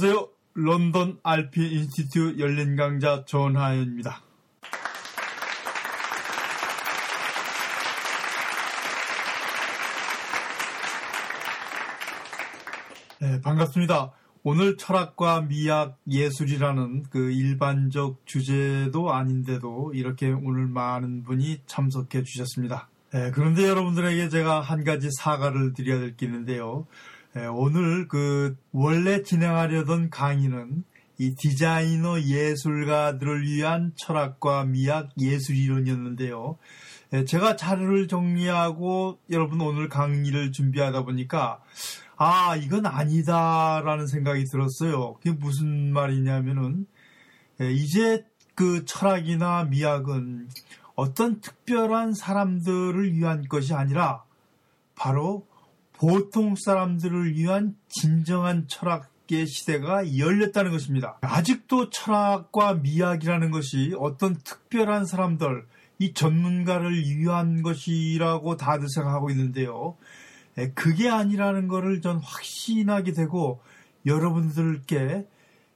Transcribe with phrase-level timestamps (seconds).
[0.00, 0.28] 안녕하세요.
[0.54, 4.22] 런던 RP 인스티튜 열린 강좌 전하연입니다.
[13.20, 14.12] 네, 반갑습니다.
[14.44, 22.88] 오늘 철학과 미학 예술이라는 그 일반적 주제도 아닌데도 이렇게 오늘 많은 분이 참석해 주셨습니다.
[23.12, 26.86] 네, 그런데 여러분들에게 제가 한 가지 사과를 드려야 될 게 있는데요.
[27.38, 30.82] 네, 오늘 그 원래 진행하려던 강의는
[31.18, 36.58] 이 디자이너 예술가들을 위한 철학과 미학 예술 이론이었는데요.
[37.10, 41.62] 네, 제가 자료를 정리하고 여러분 오늘 강의를 준비하다 보니까
[42.16, 45.14] 아, 이건 아니다라는 생각이 들었어요.
[45.14, 46.88] 그게 무슨 말이냐면은,
[47.60, 50.48] 예, 이제 그 철학이나 미학은
[50.96, 54.24] 어떤 특별한 사람들을 위한 것이 아니라
[54.96, 55.47] 바로
[55.98, 61.18] 보통 사람들을 위한 진정한 철학의 시대가 열렸다는 것입니다.
[61.22, 65.66] 아직도 철학과 미학이라는 것이 어떤 특별한 사람들,
[65.98, 69.96] 이 전문가를 위한 것이라고 다들 생각하고 있는데요.
[70.56, 73.60] 예, 그게 아니라는 것을 전 확신하게 되고
[74.06, 75.26] 여러분들께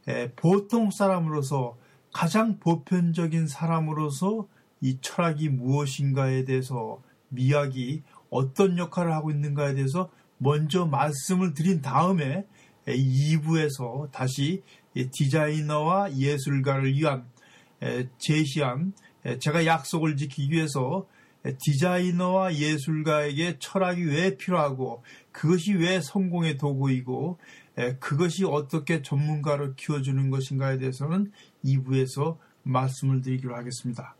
[0.08, 1.76] 예, 보통 사람으로서
[2.12, 4.46] 가장 보편적인 사람으로서
[4.80, 12.46] 이 철학이 무엇인가에 대해서 미학이 어떤 역할을 하고 있는가에 대해서 먼저 말씀을 드린 다음에
[12.86, 14.62] 2부에서 예, 다시
[14.94, 17.26] 디자이너와 예술가를 위한
[18.18, 18.94] 제시한
[19.38, 21.06] 제가 약속을 지키기 위해서
[21.44, 27.38] 디자이너와 예술가에게 철학이 왜 필요하고 그것이 왜 성공의 도구이고
[28.00, 31.32] 그것이 어떻게 전문가로 키워주는 것인가에 대해서는
[31.64, 34.16] 2부에서 말씀을 드리기로 하겠습니다.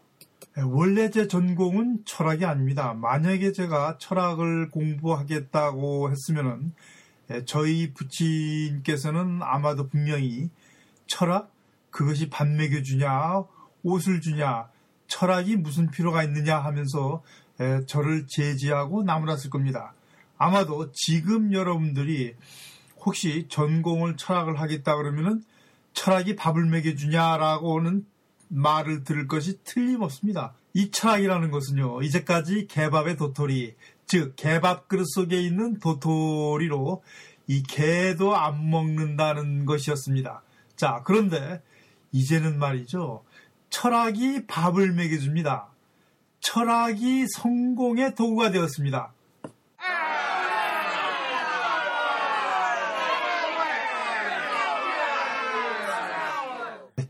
[0.57, 2.93] 원래 제 전공은 철학이 아닙니다.
[2.93, 6.75] 만약에 제가 철학을 공부하겠다고 했으면은
[7.47, 10.51] 저희 부친께서는 아마도 분명히
[11.07, 11.51] 철학
[11.91, 13.45] 그것이 밥 먹여 주냐
[13.83, 14.69] 옷을 주냐
[15.07, 17.23] 철학이 무슨 필요가 있느냐 하면서
[17.87, 19.95] 저를 제지하고 나무랐을 겁니다.
[20.37, 22.35] 아마도 지금 여러분들이
[23.01, 25.43] 혹시 전공을 철학을 하겠다 그러면은
[25.95, 28.05] 철학이 밥을 먹여주냐라고는
[28.53, 30.55] 말을 들을 것이 틀림없습니다.
[30.75, 33.75] 이 철학이라는 것은요, 이제까지 개밥의 도토리,
[34.07, 37.03] 즉, 개밥 그릇 속에 있는 도토리로
[37.47, 40.43] 이 개도 안 먹는다는 것이었습니다.
[40.77, 41.63] 자, 그런데
[42.13, 43.25] 이제는 말이죠.
[43.71, 45.69] 철학이 밥을 먹여줍니다.
[46.41, 49.15] 철학이 성공의 도구가 되었습니다.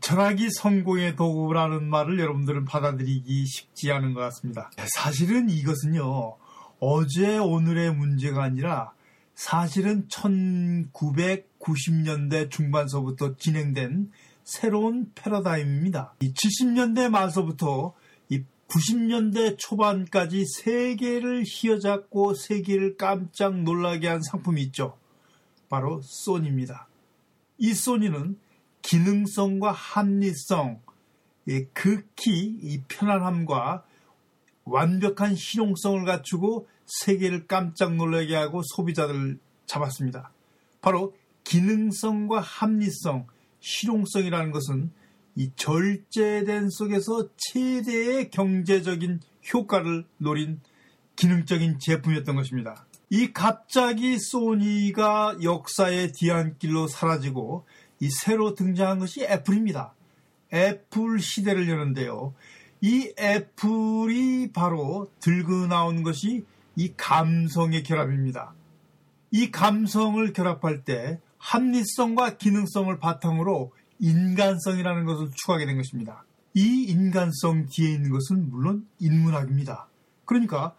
[0.03, 4.69] 철학이 성공의 도구라는 말을 여러분들은 받아들이기 쉽지 않은 것 같습니다.
[4.97, 6.35] 사실은 이것은요,
[6.79, 8.91] 어제 오늘의 문제가 아니라
[9.33, 14.11] 사실은 1990년대 중반서부터 진행된
[14.43, 16.15] 새로운 패러다임입니다.
[16.19, 17.93] 70년대 말서부터
[18.67, 24.97] 90년대 초반까지 세계를 휘어잡고 세계를 깜짝 놀라게 한 상품이 있죠.
[25.69, 26.89] 바로 소니입니다.
[27.57, 28.42] 이 소니는
[28.83, 30.81] 기능성과 합리성,
[31.73, 33.83] 극히 이 편안함과
[34.65, 40.31] 완벽한 실용성을 갖추고 세계를 깜짝 놀라게 하고 소비자들을 잡았습니다.
[40.81, 43.27] 바로 기능성과 합리성,
[43.59, 44.91] 실용성이라는 것은
[45.35, 49.19] 이 절제된 속에서 최대의 경제적인
[49.53, 50.61] 효과를 노린
[51.15, 52.85] 기능적인 제품이었던 것입니다.
[53.09, 57.65] 이 갑자기 소니가 역사의 뒤안길로 사라지고
[57.99, 59.93] 이 새로 등장한 것이 애플입니다.
[60.53, 62.33] 애플 시대를 여는데요.
[62.81, 66.45] 이 애플이 바로 들고 나온 것이
[66.75, 68.53] 이 감성의 결합입니다.
[69.31, 76.25] 이 감성을 결합할 때 합리성과 기능성을 바탕으로 인간성이라는 것을 추구하게 된 것입니다.
[76.53, 79.87] 이 인간성 뒤에 있는 것은 물론 인문학입니다.
[80.25, 80.75] 그러니까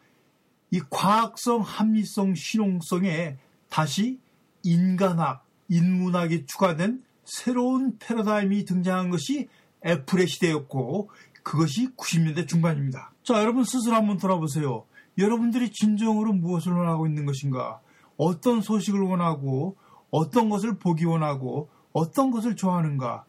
[0.71, 3.39] 이 과학성, 합리성, 실용성에
[3.69, 4.21] 다시
[4.63, 9.49] 인간학, 인문학이 추가된 새로운 패러다임이 등장한 것이
[9.85, 11.11] 애플의 시대였고
[11.43, 13.13] 그것이 90년대 중반입니다.
[13.23, 14.85] 자, 여러분 스스로 한번 돌아보세요.
[15.19, 17.81] 여러분들이 진정으로 무엇을 원하고 있는 것인가?
[18.17, 19.77] 어떤 소식을 원하고
[20.11, 23.25] 어떤 것을 보기 원하고 어떤 것을 좋아하는가.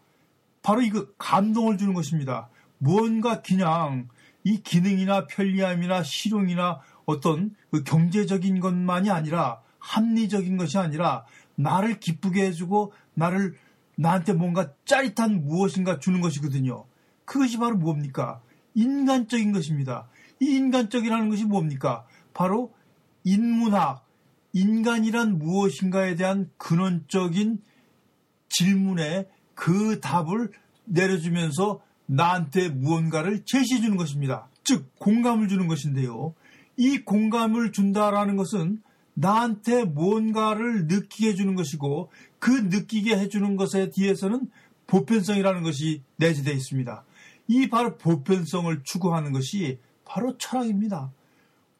[0.61, 2.49] 바로 이거 감동을 주는 것입니다.
[2.77, 4.07] 무언가 그냥
[4.43, 11.25] 이 기능이나 편리함이나 실용이나 어떤 그 경제적인 것만이 아니라 합리적인 것이 아니라
[11.55, 13.55] 나를 기쁘게 해주고 나를
[13.97, 16.85] 나한테 뭔가 짜릿한 무엇인가 주는 것이거든요.
[17.23, 18.41] 그것이 바로 뭡니까?
[18.73, 20.07] 인간적인 것입니다.
[20.41, 22.05] 이 인간적이라는 것이 뭡니까?
[22.33, 22.73] 바로
[23.23, 24.05] 인문학,
[24.53, 27.59] 인간이란 무엇인가에 대한 근원적인
[28.49, 30.51] 질문에 그 답을
[30.85, 34.49] 내려주면서 나한테 무언가를 제시해 주는 것입니다.
[34.63, 36.35] 즉, 공감을 주는 것인데요.
[36.77, 38.81] 이 공감을 준다라는 것은
[39.15, 44.49] 나한테 무언가를 느끼게 해주는 것이고 그 느끼게 해주는 것에 뒤에서는
[44.87, 47.03] 보편성이라는 것이 내재되어 있습니다.
[47.47, 51.11] 이 바로 보편성을 추구하는 것이 바로 철학입니다.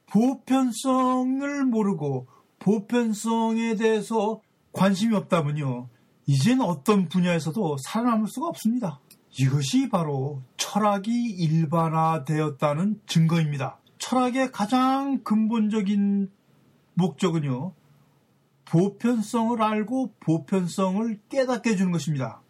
[0.07, 2.27] 보편성을 모르고
[2.59, 4.41] 보편성에 대해서
[4.71, 5.89] 관심이 없다면요.
[6.27, 8.99] 이젠 어떤 분야에서도 살아남을 수가 없습니다.
[9.37, 13.77] 이것이 바로 철학이 일반화되었다는 증거입니다.
[13.97, 16.29] 철학의 가장 근본적인
[16.95, 17.73] 목적은요,
[18.65, 22.41] 보편성을 알고 보편성을 깨닫게 해주는 것입니다.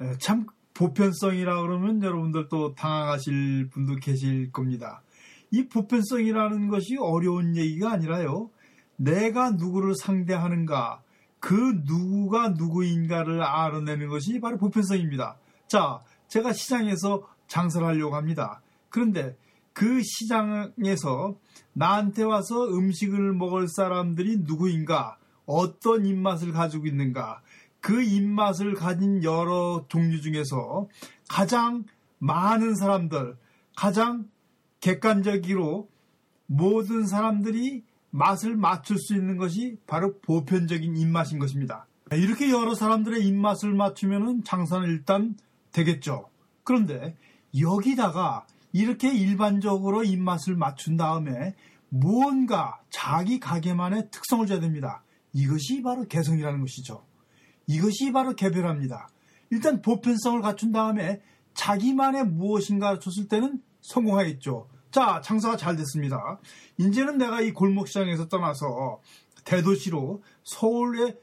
[0.00, 5.02] 네, 참 보편성이라 그러면 여러분들 또 당황하실 분도 계실 겁니다.
[5.50, 8.50] 이 보편성이라는 것이 어려운 얘기가 아니라요.
[8.96, 11.02] 내가 누구를 상대하는가,
[11.40, 11.54] 그
[11.84, 15.36] 누구가 누구인가를 알아내는 것이 바로 보편성입니다.
[15.66, 18.60] 자, 제가 시장에서 장사를 하려고 합니다.
[18.88, 19.36] 그런데
[19.78, 21.36] 그 시장에서
[21.72, 27.42] 나한테 와서 음식을 먹을 사람들이 누구인가, 어떤 입맛을 가지고 있는가,
[27.80, 30.88] 그 입맛을 가진 여러 종류 중에서
[31.28, 31.84] 가장
[32.18, 33.36] 많은 사람들,
[33.76, 34.28] 가장
[34.80, 35.88] 객관적으로
[36.46, 41.86] 모든 사람들이 맛을 맞출 수 있는 것이 바로 보편적인 입맛인 것입니다.
[42.10, 45.36] 이렇게 여러 사람들의 입맛을 맞추면 장사는 일단
[45.70, 46.30] 되겠죠.
[46.64, 47.16] 그런데
[47.56, 51.54] 여기다가 이렇게 일반적으로 입맛을 맞춘 다음에
[51.88, 55.02] 무언가 자기 가게만의 특성을 줘야 됩니다.
[55.32, 57.04] 이것이 바로 개성이라는 것이죠.
[57.66, 59.08] 이것이 바로 개별합니다.
[59.50, 61.22] 일단 보편성을 갖춘 다음에
[61.54, 64.68] 자기만의 무엇인가 줬을 때는 성공하겠죠.
[64.90, 66.38] 자, 장사가 잘 됐습니다.
[66.78, 69.00] 이제는 내가 이 골목시장에서 떠나서
[69.44, 71.16] 대도시로 서울의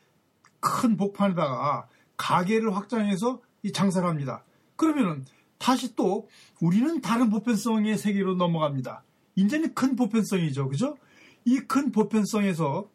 [0.60, 1.88] 큰 복판에다가
[2.18, 4.44] 가게를 확장해서 이 장사를 합니다.
[4.76, 5.26] 그러면은
[5.58, 6.28] 다시 또
[6.62, 9.04] 우리는 다른 보편성의 세계로 넘어갑니다.
[9.36, 10.70] 이제는 큰 보편성이죠.
[10.70, 10.98] 그죠?
[11.46, 12.90] 이 큰 보편성에서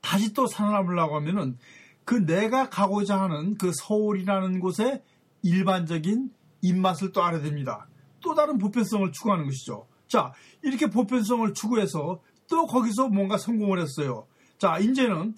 [0.00, 1.58] 다시 또 살아남으려고 하면은
[2.04, 5.02] 그 내가 가고자 하는 그 서울이라는 곳의
[5.42, 6.30] 일반적인
[6.62, 7.86] 입맛을 또 알아야 됩니다.
[8.20, 9.86] 또 다른 보편성을 추구하는 것이죠.
[10.06, 10.32] 자,
[10.62, 14.26] 이렇게 보편성을 추구해서 또 거기서 뭔가 성공을 했어요.
[14.56, 15.34] 자, 이제는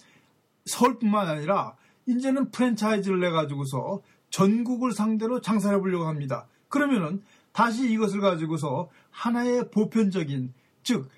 [0.66, 1.74] 서울뿐만 아니라
[2.06, 4.00] 이제는 프랜차이즈를 내 가지고서
[4.30, 6.46] 전국을 상대로 장사를 해보려고 합니다.
[6.68, 7.22] 그러면은
[7.52, 11.08] 다시 이것을 가지고서 하나의 보편적인 즉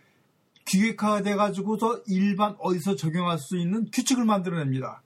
[0.65, 5.03] 기획화돼 가지고서 일반 어디서 적용할 수 있는 규칙을 만들어냅니다.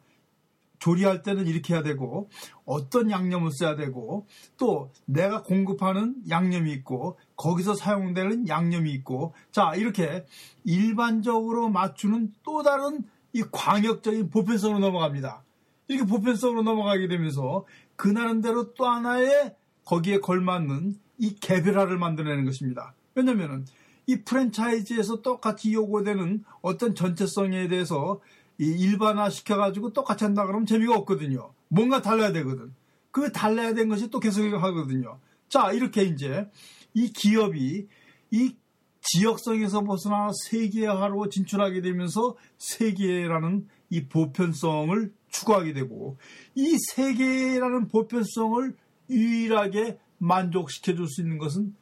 [0.79, 2.29] 조리할 때는 이렇게 해야 되고
[2.65, 4.27] 어떤 양념을 써야 되고
[4.57, 10.27] 또 내가 공급하는 양념이 있고 거기서 사용되는 양념이 있고 자 이렇게
[10.65, 15.43] 일반적으로 맞추는 또 다른 이 광역적인 보편성으로 넘어갑니다.
[15.89, 17.65] 이렇게 보편성으로 넘어가게 되면서
[17.97, 22.95] 그 나름대로 또 하나의 거기에 걸맞는 이 개별화를 만들어내는 것입니다.
[23.15, 23.67] 왜냐하면
[24.07, 28.21] 이 프랜차이즈에서 똑같이 요구되는 어떤 전체성에 대해서
[28.59, 31.53] 일반화 시켜가지고 똑같이 한다 그러면 재미가 없거든요.
[31.69, 32.75] 뭔가 달라야 되거든.
[33.11, 35.19] 그 달라야 된 것이 또 계속 하거든요.
[35.49, 36.49] 자, 이렇게 이제
[36.95, 37.89] 이 기업이
[38.31, 38.57] 이
[39.01, 46.17] 지역성에서 벗어나 세계화로 진출하게 되면서 세계라는 이 보편성을 추구하게 되고
[46.55, 48.75] 이 세계라는 보편성을
[49.11, 51.75] 유일하게 만족시켜 줄 수 있는 것은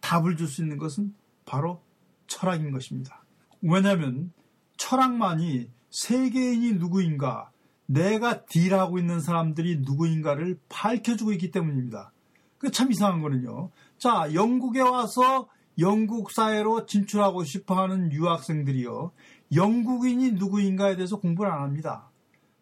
[0.00, 1.80] 답을 줄 수 있는 것은 바로
[2.26, 3.24] 철학인 것입니다.
[3.62, 4.32] 왜냐하면
[4.76, 7.50] 철학만이 세계인이 누구인가,
[7.86, 12.12] 내가 딜하고 있는 사람들이 누구인가를 밝혀주고 있기 때문입니다.
[12.58, 13.70] 그 참 이상한 거는요.
[13.98, 19.12] 자, 영국에 와서 영국 사회로 진출하고 싶어 하는 유학생들이요.
[19.54, 22.10] 영국인이 누구인가에 대해서 공부를 안 합니다.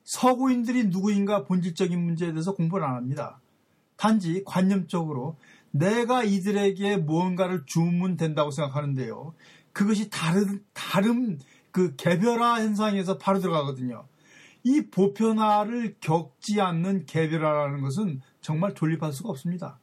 [0.05, 3.41] 서구인들이 누구인가 본질적인 문제에 대해서 공부를 안 합니다.
[3.97, 5.37] 단지 관념적으로
[5.71, 9.35] 내가 이들에게 무언가를 주면 된다고 생각하는데요.
[9.73, 11.41] 그것이 다른, 다른
[11.73, 14.07] 그 개별화 현상에서 바로 들어가거든요.
[14.63, 19.79] 이 보편화를 겪지 않는 개별화라는 것은 정말 존립할 수가 없습니다.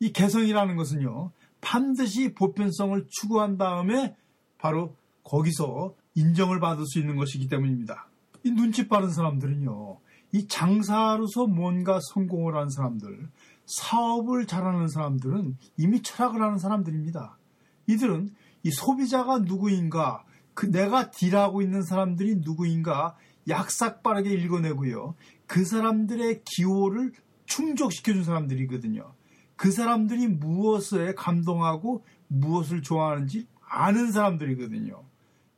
[0.00, 1.30] 이 개성이라는 것은요,
[1.60, 4.16] 반드시 보편성을 추구한 다음에
[4.58, 8.08] 바로 거기서 인정을 받을 수 있는 것이기 때문입니다.
[8.44, 9.98] 이 눈치 빠른 사람들은요,
[10.32, 13.28] 이 장사로서 뭔가 성공을 한 사람들,
[13.66, 17.38] 사업을 잘하는 사람들은 이미 철학을 하는 사람들입니다.
[17.86, 18.30] 이들은
[18.64, 23.16] 이 소비자가 누구인가, 그 내가 딜하고 있는 사람들이 누구인가
[23.48, 25.14] 약삭 빠르게 읽어내고요.
[25.46, 27.12] 그 사람들의 기호를
[27.46, 29.12] 충족시켜준 사람들이거든요.
[29.56, 35.02] 그 사람들이 무엇에 감동하고 무엇을 좋아하는지 아는 사람들이거든요.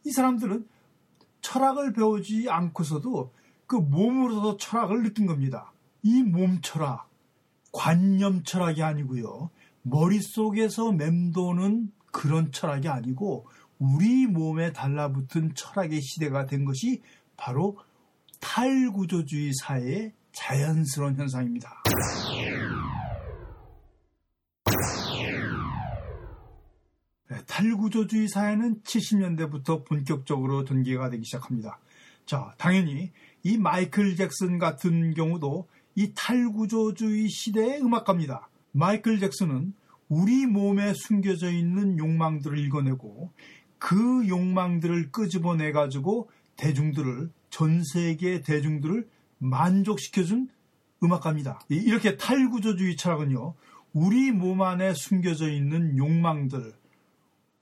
[0.04, 0.66] 이 사람들은
[1.44, 3.32] 철학을 배우지 않고서도
[3.66, 5.72] 그 몸으로서 철학을 느낀 겁니다.
[6.02, 7.08] 이 몸 철학,
[7.72, 9.50] 관념 철학이 아니고요.
[9.82, 13.46] 머릿속에서 맴도는 그런 철학이 아니고
[13.78, 17.02] 우리 몸에 달라붙은 철학의 시대가 된 것이
[17.36, 17.76] 바로
[18.40, 21.82] 탈구조주의 사회의 자연스러운 현상입니다.
[27.46, 31.78] 탈구조주의 사회는 70년대부터 본격적으로 전개가 되기 시작합니다.
[32.26, 38.48] 자, 당연히 이 마이클 잭슨 같은 경우도 이 탈구조주의 시대의 음악가입니다.
[38.72, 39.74] 마이클 잭슨은
[40.08, 43.32] 우리 몸에 숨겨져 있는 욕망들을 읽어내고
[43.78, 49.06] 그 욕망들을 끄집어내 가지고 대중들을 전 세계 대중들을
[49.38, 50.48] 만족시켜준
[51.02, 51.60] 음악가입니다.
[51.68, 53.54] 이렇게 탈구조주의 철학은요,
[53.92, 56.74] 우리 몸 안에 숨겨져 있는 욕망들,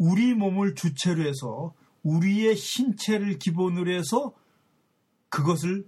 [0.02, 4.34] 우리 몸을 주체로 해서 우리의 신체를 기본으로 해서
[5.28, 5.86] 그것을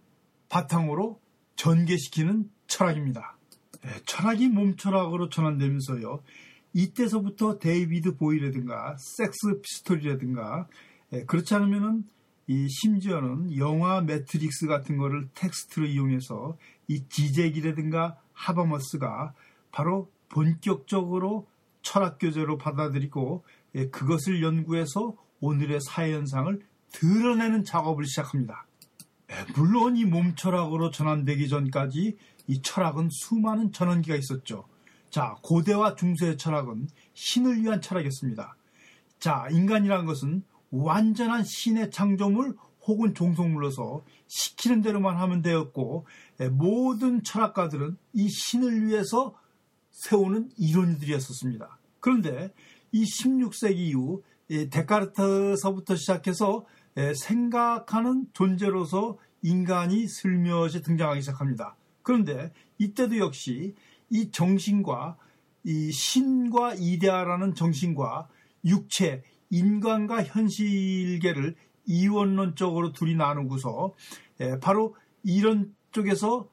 [0.49, 1.21] 바탕으로
[1.57, 3.37] 전개시키는 철학입니다.
[3.83, 6.23] 네, 철학이 몸 철학으로 전환되면서요.
[6.75, 10.69] 이때서부터 데이비드 보위라든가 섹스 피스톨이라든가
[11.13, 12.05] 예, 그렇지 않으면은
[12.47, 16.57] 이 심지어는 영화 매트릭스 같은 거를 텍스트로 이용해서
[16.87, 19.35] 이 지젝이라든가 하버마스가
[19.73, 21.49] 바로 본격적으로
[21.83, 26.61] 철학 교재로 받아들이고 예, 그것을 연구해서 오늘의 사회 현상을
[26.93, 28.67] 드러내는 작업을 시작합니다.
[29.31, 32.17] 예, 물론 이 몸 철학으로 전환되기 전까지
[32.47, 34.67] 이 철학은 수많은 전환기가 있었죠.
[35.11, 38.57] 자, 고대와 중세의 철학은 신을 위한 철학이었습니다.
[39.19, 46.07] 자, 인간이라는 것은 완전한 신의 창조물 혹은 종속물로서 시키는 대로만 하면 되었고
[46.41, 49.35] 예, 모든 철학가들은 이 신을 위해서
[49.91, 51.79] 세우는 이론들이었었습니다.
[52.01, 52.53] 그런데
[52.95, 54.23] 이 16세기 이후
[54.71, 56.65] 데카르트서부터 시작해서
[56.97, 61.75] 예, 생각하는 존재로서 인간이 슬며시 등장하기 시작합니다.
[62.03, 63.75] 그런데 이때도 역시
[64.11, 65.17] 이 정신과
[65.65, 68.29] 이 신과 이데아라는 정신과
[68.65, 73.93] 육체, 인간과 현실계를 이원론적으로 둘이 나누고서
[74.41, 76.49] 예, 바로 이런 쪽에서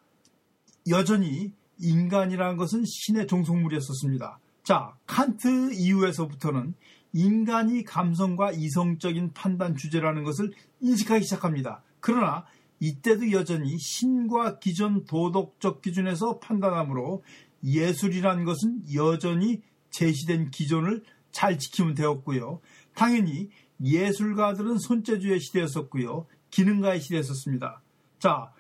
[0.90, 4.40] 여전히 인간이라는 것은 신의 종속물이었었습니다.
[4.64, 6.76] 자, 칸트 이후에서부터는
[7.14, 11.84] 인간이 감성과 이성적인 판단 주제라는 것을 인식하기 시작합니다.
[12.00, 12.46] 그러나
[12.80, 17.24] 이때도 여전히 신과 기존 도덕적 기준에서 판단하므로
[17.64, 22.60] 예술이라는 것은 여전히 제시된 기존을 잘 지키면 되었고요.
[22.96, 23.50] 당연히
[23.84, 26.26] 예술가들은 손재주의 시대였었고요.
[26.50, 27.82] 기능가의 시대였었습니다.
[28.20, 28.52] 자,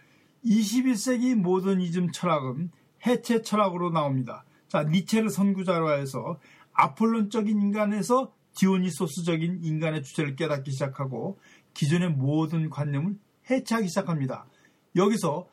[0.46, 2.72] 21세기 모더니즘 철학은
[3.06, 4.44] 해체 철학으로 나옵니다.
[4.72, 6.40] 자, 니체를 선구자로 해서
[6.72, 11.42] 아폴론적인 인간에서 디오니소스적인 인간의 주제를 깨닫기 시작하고
[11.74, 13.18] 기존의 모든 관념을
[13.50, 14.46] 해체하기 시작합니다.
[14.96, 15.50] 여기서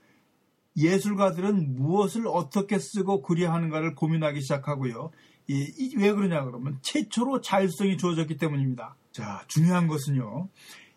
[0.76, 5.10] 예술가들은 무엇을 어떻게 쓰고 그려 하는가를 고민하기 시작하고요.
[5.48, 8.94] 이, 왜 그러냐 그러면 최초로 자율성이 주어졌기 때문입니다.
[9.10, 10.48] 자, 중요한 것은요.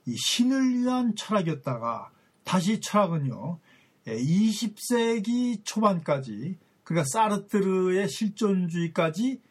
[0.05, 2.11] 이 신을 위한 철학이었다가
[2.43, 3.57] 다시 철학은요.
[4.05, 6.59] 20세기 예, 초반까지
[6.91, 9.41] 그러니까 사르트르의 실존주의까지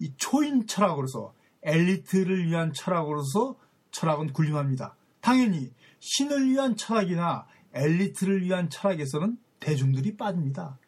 [0.00, 3.56] 이 초인 철학으로서 엘리트를 위한 철학으로서
[3.92, 4.96] 철학은 군림합니다.
[5.20, 10.80] 당연히 신을 위한 철학이나 엘리트를 위한 철학에서는 대중들이 빠집니다.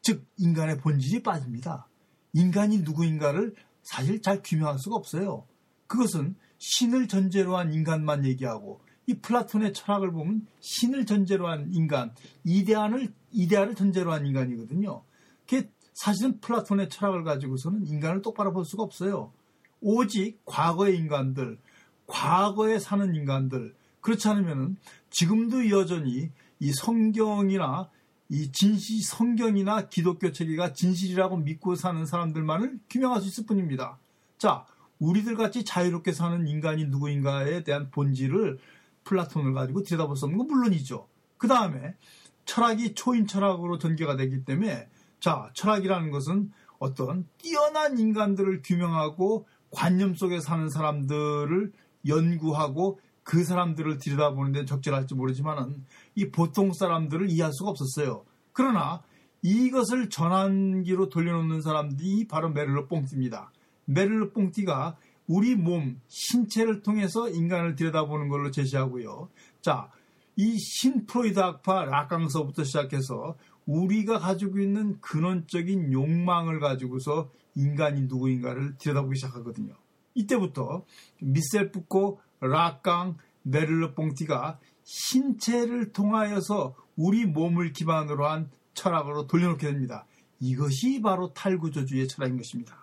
[0.00, 1.88] 즉 인간의 본질이 빠집니다.
[2.32, 5.46] 인간이 누구인가를 사실 잘 규명할 수가 없어요.
[5.86, 12.14] 그것은 신을 전제로 한 인간만 얘기하고 이 플라톤의 철학을 보면 신을 전제로 한 인간,
[12.44, 15.04] 이데아를 이데아를 전제로 한 인간이거든요.
[15.50, 19.32] 그게 사실은 플라톤의 철학을 가지고서는 인간을 똑바로 볼 수가 없어요.
[19.80, 21.58] 오직 과거의 인간들,
[22.06, 24.76] 과거에 사는 인간들, 그렇지 않으면
[25.10, 26.30] 지금도 여전히
[26.60, 27.90] 이 성경이나
[28.28, 33.98] 이 진실 성경이나 기독교 체계가 진실이라고 믿고 사는 사람들만을 규명할 수 있을 뿐입니다.
[34.38, 34.64] 자,
[35.00, 38.60] 우리들 같이 자유롭게 사는 인간이 누구인가에 대한 본질을
[39.02, 41.08] 플라톤을 가지고 들여다볼 수 없는 건 물론이죠.
[41.38, 41.96] 그 다음에
[42.44, 44.88] 철학이 초인 철학으로 전개가 되기 때문에
[45.20, 51.72] 자, 철학이라는 것은 어떤 뛰어난 인간들을 규명하고 관념 속에 사는 사람들을
[52.08, 55.84] 연구하고 그 사람들을 들여다보는 데 적절할지 모르지만은
[56.14, 58.24] 이 보통 사람들을 이해할 수가 없었어요.
[58.52, 59.02] 그러나
[59.42, 63.52] 이것을 전환기로 돌려놓는 사람들이 바로 메를로 뽕띠입니다.
[63.84, 64.96] 메를로 뽕띠가
[65.26, 69.28] 우리 몸, 신체를 통해서 인간을 들여다보는 걸로 제시하고요.
[69.60, 69.90] 자,
[70.34, 73.36] 이 신프로이드 학파 락강서부터 시작해서
[73.70, 79.74] 우리가 가지고 있는 근원적인 욕망을 가지고서 인간이 누구인가를 들여다보기 시작하거든요.
[80.14, 80.84] 이때부터
[81.20, 90.04] 미셀 푸코, 라깡, 메를르 뽕티가 신체를 통하여서 우리 몸을 기반으로 한 철학으로 돌려놓게 됩니다.
[90.40, 92.79] 이것이 바로 탈구조주의 철학인 것입니다.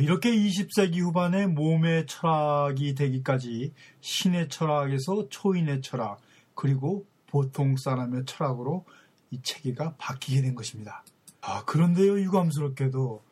[0.00, 6.20] 이렇게 20세기 후반에 몸의 철학이 되기까지 신의 철학에서 초인의 철학
[6.54, 8.84] 그리고 보통 사람의 철학으로
[9.30, 11.04] 이 체계가 바뀌게 된 것입니다.
[11.40, 13.22] 아, 그런데요, 유감스럽게도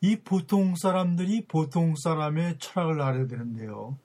[0.00, 3.96] 이 보통 사람들이 보통 사람의 철학을 알아야 되는데요.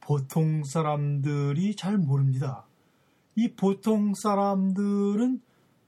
[0.00, 2.64] 보통 사람들이 잘 모릅니다.
[3.34, 5.40] 이 보통 사람들은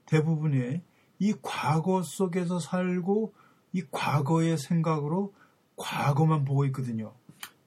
[0.05, 0.81] 대부분의
[1.19, 3.33] 이 과거 속에서 살고
[3.73, 5.33] 이 과거의 생각으로
[5.79, 7.13] 과거만 보고 있거든요.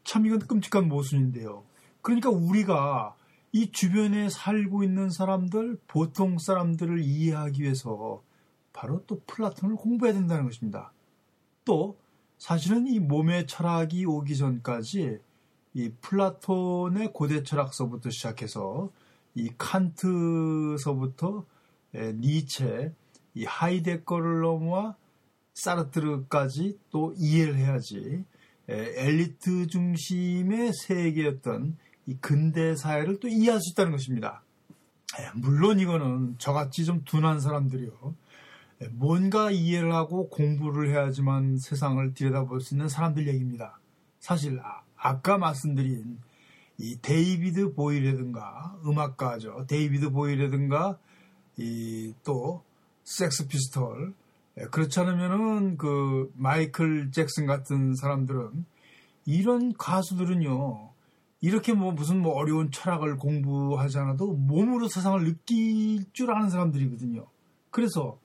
[0.05, 1.65] 참 이건 끔찍한 모순인데요.
[2.03, 3.17] 그러니까 우리가
[3.51, 8.23] 이 주변에 살고 있는 사람들, 보통 사람들을 이해하기 위해서
[8.73, 10.93] 바로 또 플라톤을 공부해야 된다는 것입니다.
[11.65, 11.99] 또
[12.39, 15.19] 사실은 이 몸의 철학이 오기 전까지
[15.75, 18.91] 이 플라톤의 고대 철학서부터 시작해서
[19.35, 21.45] 이 칸트서부터
[21.95, 22.93] 니체,
[23.35, 24.97] 이 하이데거를 넘어와
[25.55, 28.25] 사르트르까지 또 이해를 해야지
[28.69, 34.43] 엘리트 중심의 세계였던 이 근대 사회를 또 이해할 수 있다는 것입니다.
[35.35, 38.15] 물론 이거는 저같이 좀 둔한 사람들이요.
[38.93, 43.79] 뭔가 이해를 하고 공부를 해야지만 세상을 들여다볼 수 있는 사람들 얘기입니다.
[44.19, 44.61] 사실
[44.97, 46.19] 아까 말씀드린
[46.79, 49.67] 이 데이비드 보위라든가 음악가죠.
[49.69, 50.99] 데이비드 보위라든가
[51.59, 52.65] 이 또
[53.05, 54.22] 섹스 피스톨 예,
[54.71, 58.67] 그렇지 않으면은 그 마이클 잭슨 같은 사람들은
[59.25, 60.91] 이런 가수들은요
[61.41, 67.27] 이렇게 뭐 무슨 뭐 어려운 철학을 공부하지 않아도 몸으로 세상을 느낄 줄 아는 사람들이거든요.
[67.71, 68.19] 그래서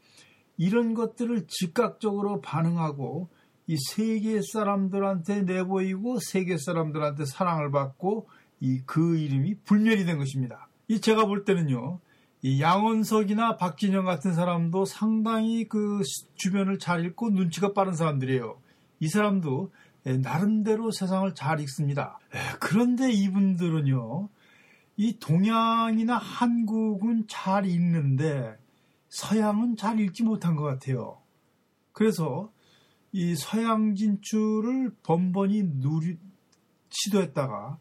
[0.57, 3.29] 이런 것들을 즉각적으로 반응하고
[3.67, 8.27] 이 세계 사람들한테 내보이고 세계 사람들한테 사랑을 받고
[8.59, 10.67] 이 그 이름이 불멸이 된 것입니다.
[10.87, 11.99] 이 제가 볼 때는요.
[12.41, 16.01] 이 양원석이나 박진영 같은 사람도 상당히 그
[16.35, 18.59] 주변을 잘 읽고 눈치가 빠른 사람들이에요.
[18.99, 19.71] 이 사람도
[20.05, 22.17] 예, 나름대로 세상을 잘 읽습니다.
[22.33, 24.29] 예, 그런데 이분들은요,
[24.95, 28.57] 이 동양이나 한국은 잘 읽는데
[29.09, 31.21] 서양은 잘 읽지 못한 것 같아요.
[31.91, 32.51] 그래서
[33.11, 36.17] 이 서양 진출을 번번이 누리,
[36.89, 37.77] 시도했다가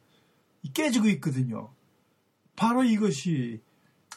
[0.75, 1.73] 깨지고 있거든요.
[2.57, 3.61] 바로 이것이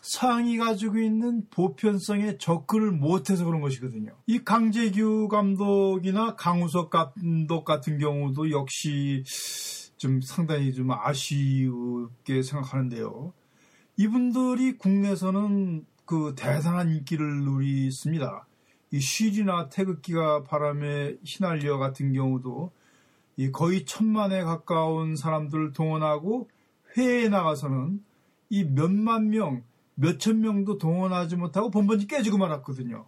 [0.01, 4.15] 서양이 가지고 있는 보편성에 접근을 못해서 그런 것이거든요.
[4.27, 9.23] 이 강재규 감독이나 강우석 감독 같은 경우도 역시
[9.97, 13.33] 좀 상당히 좀 아쉬우게 생각하는데요.
[13.97, 18.47] 이분들이 국내에서는 그 대단한 인기를 누리습니다.
[18.91, 22.71] 이 쉬리나 태극기가 바람에 휘날려 같은 경우도
[23.35, 26.49] 이 거의 천만에 가까운 사람들을 동원하고
[26.97, 28.03] 회에 나가서는
[28.49, 29.63] 이 몇만 명,
[29.99, 33.05] 몇천 명도 동원하지 못하고 번번이 깨지고 말았거든요.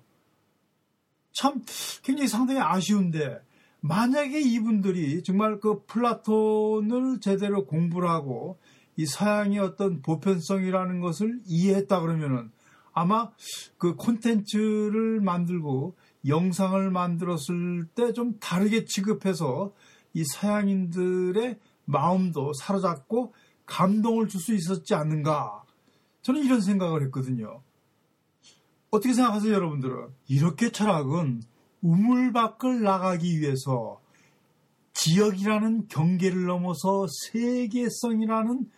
[1.31, 1.63] 참
[2.03, 3.41] 굉장히 상당히 아쉬운데
[3.79, 8.59] 만약에 이분들이 정말 그 플라톤을 제대로 공부를 하고
[8.97, 12.51] 이 서양의 어떤 보편성이라는 것을 이해했다 그러면은
[12.93, 13.31] 아마
[13.77, 15.95] 그 콘텐츠를 만들고
[16.27, 19.73] 영상을 만들었을 때 좀 다르게 취급해서
[20.13, 23.33] 이 서양인들의 마음도 사로잡고
[23.65, 25.63] 감동을 줄 수 있었지 않는가
[26.21, 27.61] 저는 이런 생각을 했거든요.
[28.91, 30.09] 어떻게 생각하세요, 여러분들은?
[30.27, 31.43] 이렇게 철학은
[31.81, 34.01] 우물 밖을 나가기 위해서
[34.93, 38.69] 지역이라는 경계를 넘어서 세계성이라는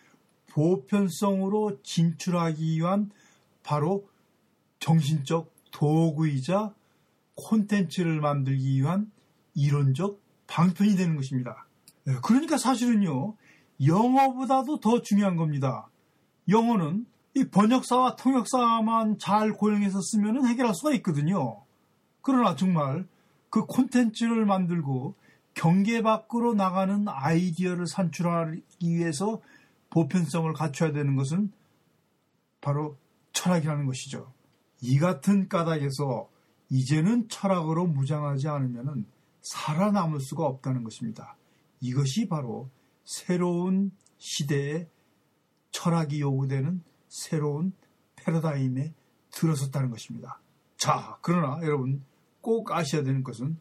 [0.51, 3.09] 보편성으로 진출하기 위한
[3.63, 4.07] 바로
[4.79, 6.73] 정신적 도구이자
[7.35, 9.11] 콘텐츠를 만들기 위한
[9.55, 11.65] 이론적 방편이 되는 것입니다.
[12.05, 13.35] 네, 그러니까 사실은요,
[13.83, 15.89] 영어보다도 더 중요한 겁니다.
[16.47, 21.63] 영어는 이 번역사와 통역사만 잘 고용해서 쓰면 해결할 수가 있거든요.
[22.21, 23.07] 그러나 정말
[23.49, 25.15] 그 콘텐츠를 만들고
[25.53, 29.41] 경계 밖으로 나가는 아이디어를 산출하기 위해서
[29.89, 31.51] 보편성을 갖춰야 되는 것은
[32.61, 32.97] 바로
[33.33, 34.31] 철학이라는 것이죠.
[34.81, 36.29] 이 같은 까닭에서
[36.69, 39.05] 이제는 철학으로 무장하지 않으면
[39.41, 41.35] 살아남을 수가 없다는 것입니다.
[41.81, 42.69] 이것이 바로
[43.03, 44.87] 새로운 시대에
[45.71, 46.81] 철학이 요구되는
[47.13, 47.73] 새로운
[48.15, 48.91] 패러다임에
[49.29, 50.39] 들어섰다는 것입니다.
[50.77, 52.03] 자, 그러나 여러분
[52.41, 53.57] 꼭 아셔야 되는 것은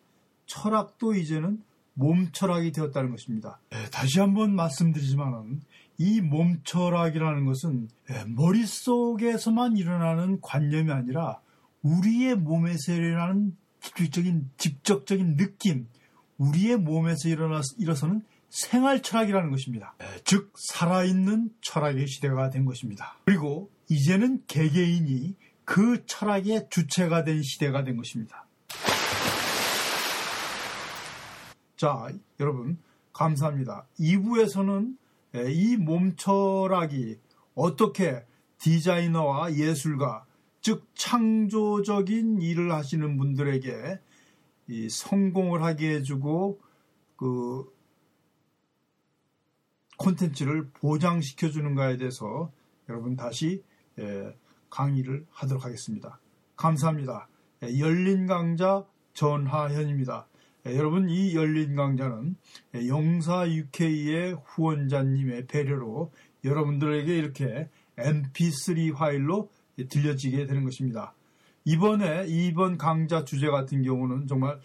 [0.46, 1.62] 철학도 이제는
[1.94, 3.60] 몸철학이 되었다는 것입니다.
[3.68, 5.60] 네, 다시 한번 말씀드리지만은
[5.98, 11.40] 이 몸철학이라는 것은 네, 머릿속에서만 일어나는 관념이 아니라
[11.82, 13.54] 우리의 몸에서 일어나는
[14.56, 15.88] 직접적인 느낌,
[16.38, 19.94] 우리의 몸에서 일어나, 일어서는 생활 철학이라는 것입니다.
[20.24, 23.16] 즉, 살아있는 철학의 시대가 된 것입니다.
[23.24, 25.34] 그리고 이제는 개개인이
[25.64, 28.46] 그 철학의 주체가 된 시대가 된 것입니다.
[31.76, 32.10] 자,
[32.40, 32.78] 여러분,
[33.14, 33.86] 감사합니다.
[33.98, 34.98] 2부에서는
[35.48, 37.16] 이 몸철학이
[37.54, 38.22] 어떻게
[38.58, 40.26] 디자이너와 예술가,
[40.60, 43.98] 즉 창조적인 일을 하시는 분들에게
[44.90, 46.60] 성공을 하게 해주고
[47.16, 47.64] 그
[50.02, 52.50] 콘텐츠를 보장시켜 주는가에 대해서
[52.88, 53.62] 여러분 다시
[54.68, 56.18] 강의를 하도록 하겠습니다.
[56.56, 57.28] 감사합니다.
[57.78, 58.84] 열린 강자
[59.14, 60.26] 전하현입니다.
[60.66, 62.36] 여러분 이 열린 강좌는
[62.86, 66.12] 영사 UK의 후원자님의 배려로
[66.44, 69.50] 여러분들에게 이렇게 mp3 파일로
[69.88, 71.14] 들려지게 되는 것입니다.
[71.64, 74.59] 이번에 이번 강좌 주제 같은 경우는 정말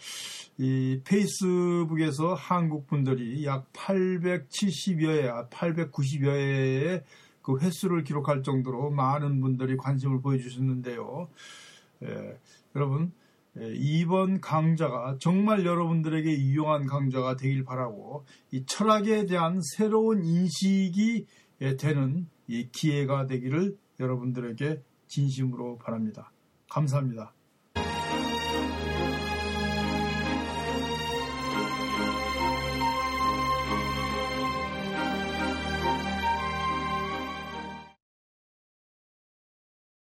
[0.58, 7.02] 이 페이스북에서 한국 분들이 약 870여 회, 890여 회의
[7.42, 11.28] 그 횟수를 기록할 정도로 많은 분들이 관심을 보여주셨는데요.
[12.02, 12.38] 예,
[12.74, 13.12] 여러분
[13.58, 21.26] 예, 이번 강좌가 정말 여러분들에게 유용한 강좌가 되길 바라고 이 철학에 대한 새로운 인식이
[21.60, 26.32] 예, 되는 이 기회가 되기를 여러분들에게 진심으로 바랍니다.
[26.68, 27.32] 감사합니다.